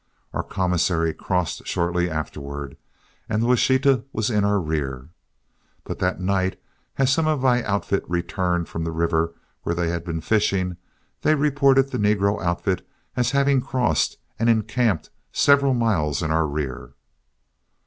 [0.33, 2.75] Our commissary crossed shortly afterward,
[3.29, 5.09] and the Washita was in our rear.
[5.83, 6.59] But that night,
[6.97, 10.77] as some of my outfit returned from the river, where they had been fishing,
[11.21, 12.83] they reported the negro outfit
[13.15, 16.93] as having crossed and encamped several miles in our rear.